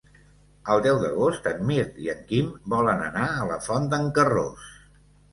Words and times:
El 0.75 0.79
deu 0.85 0.95
d'agost 1.01 1.49
en 1.49 1.59
Mirt 1.71 1.99
i 2.05 2.09
en 2.13 2.23
Quim 2.31 2.47
volen 2.75 3.03
anar 3.09 3.27
a 3.33 3.43
la 3.51 3.57
Font 3.67 3.85
d'en 3.93 4.09
Carròs. 4.17 4.65